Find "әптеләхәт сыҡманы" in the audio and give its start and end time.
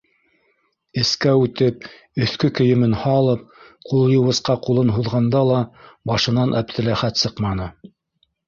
6.63-7.71